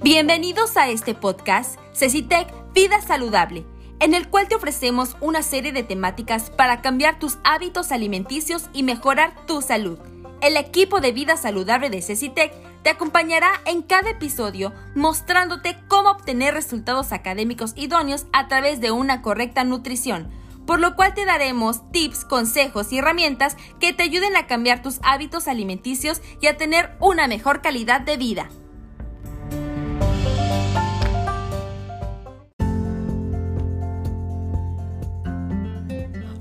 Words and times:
Bienvenidos 0.00 0.76
a 0.76 0.88
este 0.90 1.12
podcast, 1.16 1.76
Cecitec 1.92 2.46
Vida 2.72 3.00
Saludable, 3.00 3.66
en 3.98 4.14
el 4.14 4.28
cual 4.28 4.46
te 4.46 4.54
ofrecemos 4.54 5.16
una 5.20 5.42
serie 5.42 5.72
de 5.72 5.82
temáticas 5.82 6.50
para 6.50 6.82
cambiar 6.82 7.18
tus 7.18 7.38
hábitos 7.42 7.90
alimenticios 7.90 8.70
y 8.72 8.84
mejorar 8.84 9.34
tu 9.46 9.60
salud. 9.60 9.98
El 10.40 10.56
equipo 10.56 11.00
de 11.00 11.10
Vida 11.10 11.36
Saludable 11.36 11.90
de 11.90 12.00
Cecitec 12.00 12.54
te 12.84 12.90
acompañará 12.90 13.50
en 13.66 13.82
cada 13.82 14.10
episodio 14.10 14.72
mostrándote 14.94 15.76
cómo 15.88 16.10
obtener 16.10 16.54
resultados 16.54 17.10
académicos 17.10 17.72
idóneos 17.74 18.26
a 18.32 18.46
través 18.46 18.80
de 18.80 18.92
una 18.92 19.20
correcta 19.20 19.64
nutrición, 19.64 20.30
por 20.64 20.78
lo 20.78 20.94
cual 20.94 21.14
te 21.14 21.24
daremos 21.24 21.90
tips, 21.90 22.24
consejos 22.24 22.92
y 22.92 22.98
herramientas 22.98 23.56
que 23.80 23.92
te 23.92 24.04
ayuden 24.04 24.36
a 24.36 24.46
cambiar 24.46 24.80
tus 24.80 25.00
hábitos 25.02 25.48
alimenticios 25.48 26.22
y 26.40 26.46
a 26.46 26.56
tener 26.56 26.96
una 27.00 27.26
mejor 27.26 27.62
calidad 27.62 28.00
de 28.00 28.16
vida. 28.16 28.48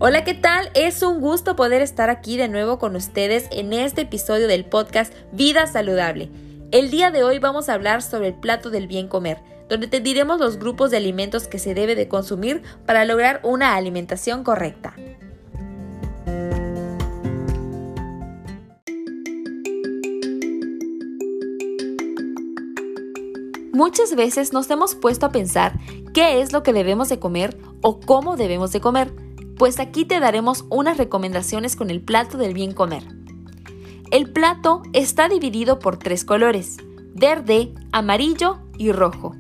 Hola, 0.07 0.23
¿qué 0.23 0.34
tal? 0.34 0.71
Es 0.73 1.03
un 1.03 1.20
gusto 1.20 1.57
poder 1.57 1.81
estar 1.81 2.09
aquí 2.09 2.38
de 2.38 2.47
nuevo 2.47 2.79
con 2.79 2.95
ustedes 2.95 3.49
en 3.52 3.73
este 3.73 4.03
episodio 4.03 4.47
del 4.47 4.63
podcast 4.63 5.13
Vida 5.33 5.67
Saludable. 5.67 6.30
El 6.71 6.89
día 6.89 7.11
de 7.11 7.25
hoy 7.25 7.39
vamos 7.39 7.67
a 7.67 7.73
hablar 7.73 8.02
sobre 8.02 8.30
el 8.30 8.33
plato 8.33 8.70
del 8.70 8.88
bien 8.88 9.09
comer, 9.09 9.43
donde 9.67 9.88
te 9.88 9.99
diremos 9.99 10.39
los 10.39 10.59
grupos 10.59 10.91
de 10.91 10.95
alimentos 10.95 11.49
que 11.49 11.59
se 11.59 11.73
debe 11.73 11.93
de 11.95 12.07
consumir 12.07 12.61
para 12.85 13.03
lograr 13.03 13.41
una 13.43 13.75
alimentación 13.75 14.45
correcta. 14.45 14.95
Muchas 23.73 24.16
veces 24.16 24.53
nos 24.53 24.69
hemos 24.69 24.95
puesto 24.95 25.25
a 25.25 25.31
pensar 25.33 25.73
qué 26.13 26.39
es 26.39 26.53
lo 26.53 26.63
que 26.63 26.72
debemos 26.72 27.09
de 27.09 27.19
comer 27.19 27.58
o 27.81 28.00
cómo 28.00 28.38
debemos 28.38 28.72
de 28.72 28.80
comer 28.80 29.27
pues 29.58 29.80
aquí 29.80 30.05
te 30.05 30.19
daremos 30.19 30.66
unas 30.69 30.97
recomendaciones 30.97 31.75
con 31.75 31.89
el 31.89 32.02
plato 32.02 32.38
del 32.38 32.53
bien 32.53 32.73
comer. 32.73 33.03
El 34.11 34.31
plato 34.31 34.83
está 34.94 35.27
dividido 35.27 35.80
por 35.80 35.97
tres 35.97 36.23
colores, 36.23 36.77
verde, 37.13 37.73
amarillo 37.91 38.59
y 38.78 38.91
rojo. 38.91 39.35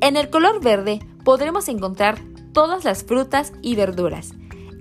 En 0.00 0.16
el 0.16 0.30
color 0.30 0.62
verde 0.62 1.00
podremos 1.24 1.68
encontrar 1.68 2.18
todas 2.52 2.84
las 2.84 3.04
frutas 3.04 3.52
y 3.60 3.74
verduras. 3.74 4.32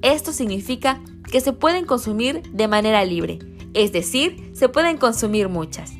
Esto 0.02 0.32
significa 0.32 1.02
que 1.30 1.42
se 1.42 1.52
pueden 1.52 1.86
consumir 1.86 2.44
de 2.52 2.68
manera 2.68 3.04
libre, 3.04 3.40
es 3.74 3.92
decir, 3.92 4.52
se 4.54 4.70
pueden 4.70 4.98
consumir 4.98 5.50
muchas. 5.50 5.92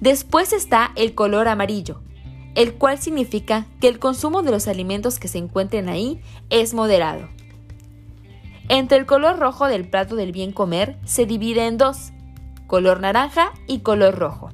Después 0.00 0.52
está 0.52 0.92
el 0.94 1.14
color 1.14 1.48
amarillo, 1.48 2.00
el 2.54 2.74
cual 2.74 2.98
significa 2.98 3.66
que 3.80 3.88
el 3.88 3.98
consumo 3.98 4.42
de 4.42 4.52
los 4.52 4.68
alimentos 4.68 5.18
que 5.18 5.28
se 5.28 5.38
encuentren 5.38 5.88
ahí 5.88 6.20
es 6.50 6.72
moderado. 6.72 7.28
Entre 8.68 8.98
el 8.98 9.06
color 9.06 9.38
rojo 9.38 9.66
del 9.66 9.88
plato 9.88 10.14
del 10.14 10.32
bien 10.32 10.52
comer 10.52 10.98
se 11.04 11.24
divide 11.24 11.66
en 11.66 11.78
dos, 11.78 12.12
color 12.66 13.00
naranja 13.00 13.52
y 13.66 13.80
color 13.80 14.14
rojo. 14.16 14.50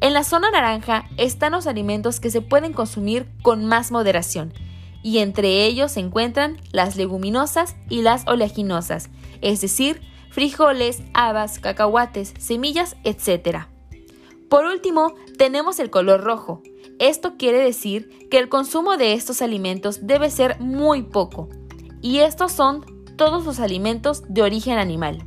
En 0.00 0.12
la 0.12 0.24
zona 0.24 0.50
naranja 0.50 1.08
están 1.16 1.52
los 1.52 1.66
alimentos 1.66 2.20
que 2.20 2.30
se 2.30 2.42
pueden 2.42 2.72
consumir 2.72 3.26
con 3.42 3.64
más 3.64 3.90
moderación, 3.90 4.52
y 5.02 5.18
entre 5.18 5.64
ellos 5.64 5.92
se 5.92 6.00
encuentran 6.00 6.58
las 6.70 6.96
leguminosas 6.96 7.76
y 7.88 8.02
las 8.02 8.26
oleaginosas, 8.28 9.08
es 9.40 9.60
decir, 9.62 10.02
frijoles, 10.30 11.02
habas, 11.14 11.58
cacahuates, 11.58 12.34
semillas, 12.38 12.96
etc. 13.04 13.68
Por 14.50 14.66
último, 14.66 15.14
tenemos 15.38 15.80
el 15.80 15.88
color 15.88 16.22
rojo. 16.22 16.62
Esto 16.98 17.36
quiere 17.38 17.58
decir 17.58 18.28
que 18.30 18.38
el 18.38 18.48
consumo 18.48 18.96
de 18.96 19.14
estos 19.14 19.40
alimentos 19.40 20.06
debe 20.06 20.30
ser 20.30 20.60
muy 20.60 21.02
poco, 21.02 21.48
y 22.02 22.18
estos 22.18 22.52
son 22.52 22.97
todos 23.18 23.44
los 23.44 23.60
alimentos 23.60 24.22
de 24.28 24.40
origen 24.40 24.78
animal. 24.78 25.22